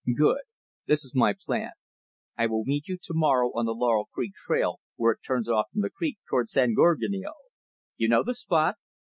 "Good! 0.17 0.41
This 0.87 1.05
is 1.05 1.13
my 1.13 1.35
plan. 1.39 1.73
I 2.35 2.47
will 2.47 2.63
meet 2.65 2.87
you 2.87 2.97
to 2.99 3.13
morrow 3.13 3.49
on 3.53 3.67
the 3.67 3.75
Laurel 3.75 4.09
Creek 4.11 4.33
trail, 4.33 4.79
where 4.95 5.11
it 5.11 5.19
turns 5.23 5.47
off 5.47 5.67
from 5.71 5.81
the 5.81 5.91
creek 5.91 6.17
toward 6.27 6.49
San 6.49 6.73
Gorgonio. 6.73 7.33
You 7.97 8.09
know 8.09 8.23
the 8.23 8.33
spot?" 8.33 8.77